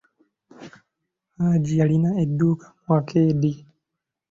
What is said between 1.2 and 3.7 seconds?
Hajji yalina edduuka mu akeedi.